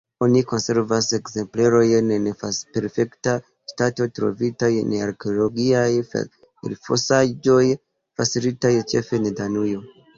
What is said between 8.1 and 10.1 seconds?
faritaj ĉefe en Danujo.